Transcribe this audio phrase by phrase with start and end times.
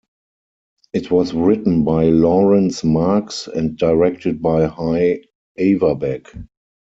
[0.93, 5.21] It was written by Laurence Marks and directed by Hy
[5.59, 6.45] Averback.